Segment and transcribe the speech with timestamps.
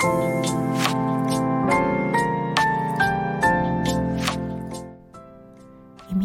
[0.00, 0.08] 弓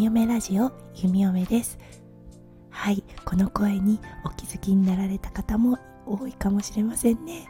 [0.06, 1.78] 嫁ラジオ弓嫁です。
[2.70, 7.48] はいこの声にお気づきになられた方も多いかもしれませんね。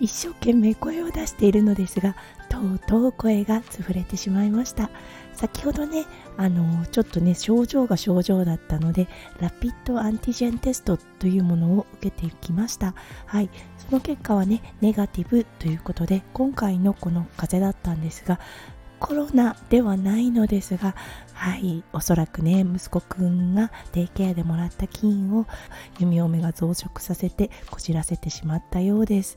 [0.00, 2.14] 一生懸命声を出しているのですが
[2.48, 4.90] とうとう声が潰れてしまいました。
[5.34, 6.04] 先ほどね
[6.36, 9.06] あのちょっとね症状が症状だったので
[9.40, 12.94] ラピッドアンティジェンテストというものを受けてきました。
[13.26, 13.50] はい。
[13.76, 18.38] その結果はねネガティブということで今回のこの風邪だったんですが
[18.98, 20.94] コロナではないのですが、
[21.32, 25.46] はい、おそらくね、息子くんがデイケアでもらった菌を
[25.98, 29.36] 弓嫁が増殖させてこじらせてしまったようです。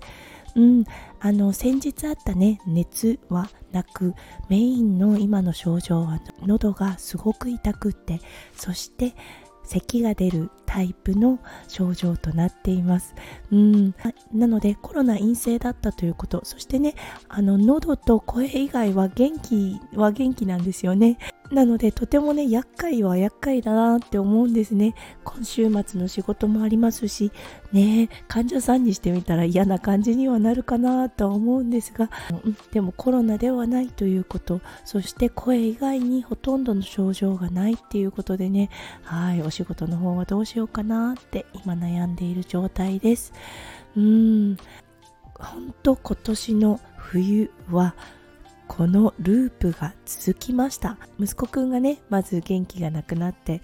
[0.55, 0.83] うん、
[1.19, 4.15] あの先日あったね熱はなく
[4.49, 8.19] メインの今の症状は喉がすごく痛くって
[8.55, 9.15] そして
[9.63, 13.13] 咳が出るタイプの症状となっています。
[13.51, 13.95] うん
[14.33, 16.95] なのでコロナ陰性だったということそしてね
[17.27, 21.17] あの喉と声以外は元気は元気なんですよね。
[21.51, 24.95] なのでとてもね厄介は厄介だなって思うんですね。
[25.23, 27.31] 今週末の仕事もありますし
[27.73, 32.09] ね患者さんにしてみたら嫌な感じにはなるかなとは思うんですが、
[32.43, 38.69] うん、でもコロナではないということそして声以外にほとんどの症状がないっていうことでね。
[39.03, 43.33] はいお仕事の方はどうしようかなって今悩んでいる状態です。
[43.95, 44.57] うん。
[45.35, 47.95] 本当今年の冬は
[48.71, 50.97] このループが続きました。
[51.19, 53.61] 息子くんがねまず元気がなくなって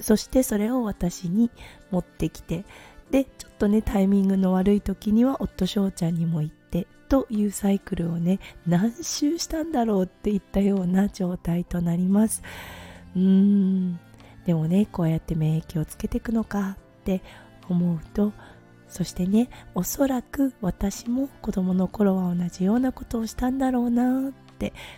[0.00, 1.50] そしてそれを私に
[1.90, 2.64] 持ってきて
[3.10, 12.42] でちょっとねタイミングの悪い時には夫翔ちゃんにも行ってというサイクルをね何周したんだろうっていったような状態となります。
[13.14, 14.00] うーん。
[14.46, 17.20] でもねこうやって免疫をつけていくのかって
[17.68, 18.32] 思うと
[18.92, 24.42] そしてねおそらく私も子供の頃は同じようなことをしたんだろうなって。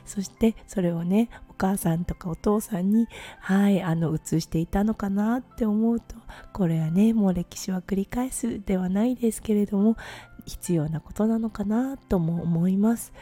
[0.04, 3.06] そしてそれをねお母さんとかお父さんに
[3.40, 6.16] はいあの移していたのかなって思うと
[6.52, 9.96] これはねもう歴史は繰り返すではないですけれども
[10.44, 13.14] 必要なことなのかなとも思います。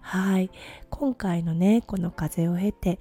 [0.00, 0.50] はい。
[0.88, 2.98] 今回のねこの風を経て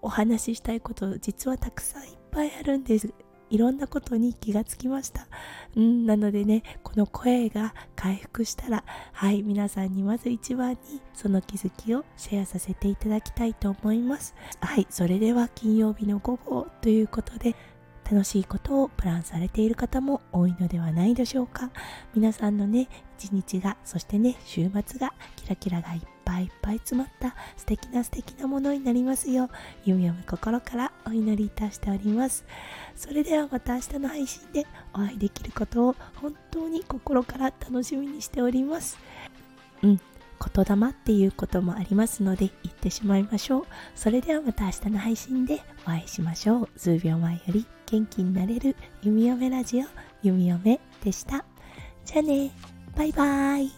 [0.00, 3.12] お話ししたいこと実はたくさんいっぱいあるんです。
[3.50, 5.26] いろんなことに気がつきました。
[5.76, 10.78] うん、なのでね、この声が回復したら、はい、皆さんにまず一番に
[11.14, 14.34] その気づきをシェアさせていただきたいと思います。
[14.60, 17.54] はい、それでは金曜日の午後ということで、
[18.10, 21.70] 楽しいことをプランされている方も多いのではないでしょうか。
[22.14, 22.88] 皆さんのね
[23.18, 29.50] 一日がそしてね週末がキラキラがいっぱいいっぱい詰まった素敵な素敵なものになりますよう
[29.84, 32.46] ゆみゆみ心からお祈りいたしております。
[32.96, 38.98] それではまた明日の配信でお会いできることを本当に心から楽しみにしております。
[39.82, 40.00] うん。
[40.54, 43.66] 言霊っていうこともありますので言ってしまいましょう。
[43.94, 46.68] それではまた明日の配信でお会いしましょう。
[46.76, 47.77] 数秒前より。
[47.90, 49.86] 元気になれる弓嫁ラジオ
[50.22, 51.44] 弓嫁でした。
[52.04, 52.50] じゃあね。
[52.96, 53.77] バイバーイ。